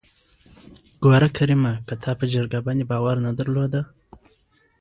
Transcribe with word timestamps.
ګوره 1.03 1.29
کريمه 1.37 1.73
که 1.87 1.93
تا 2.03 2.11
په 2.19 2.25
جرګه 2.33 2.59
باندې 2.65 2.83
باور 2.91 3.15
نه 3.25 3.31
درلوده. 3.39 3.81